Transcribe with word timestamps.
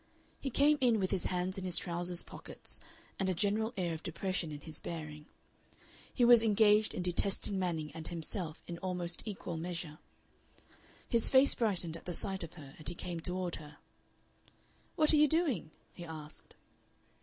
He 0.39 0.49
came 0.49 0.79
in 0.81 0.99
with 0.99 1.11
his 1.11 1.25
hands 1.25 1.59
in 1.59 1.63
his 1.63 1.77
trousers 1.77 2.23
pockets 2.23 2.79
and 3.19 3.29
a 3.29 3.35
general 3.35 3.71
air 3.77 3.93
of 3.93 4.01
depression 4.01 4.51
in 4.51 4.61
his 4.61 4.81
bearing. 4.81 5.27
He 6.11 6.25
was 6.25 6.41
engaged 6.41 6.95
in 6.95 7.03
detesting 7.03 7.59
Manning 7.59 7.91
and 7.91 8.07
himself 8.07 8.63
in 8.65 8.79
almost 8.79 9.21
equal 9.25 9.57
measure. 9.57 9.99
His 11.07 11.29
face 11.29 11.53
brightened 11.53 11.95
at 11.95 12.05
the 12.05 12.13
sight 12.13 12.41
of 12.43 12.53
her, 12.53 12.73
and 12.79 12.89
he 12.89 12.95
came 12.95 13.19
toward 13.19 13.57
her. 13.57 13.77
"What 14.95 15.13
are 15.13 15.17
you 15.17 15.27
doing?" 15.27 15.69
he 15.93 16.03
asked. 16.03 16.55